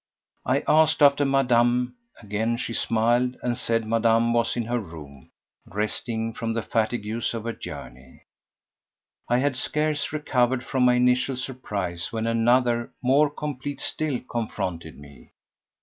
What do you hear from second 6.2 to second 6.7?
from the